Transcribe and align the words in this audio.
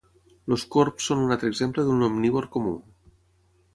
Els 0.55 0.63
corbs 0.75 1.09
són 1.11 1.21
un 1.25 1.35
altre 1.35 1.51
exemple 1.53 1.85
d'un 1.91 2.07
omnívor 2.07 2.49
comú. 2.57 2.77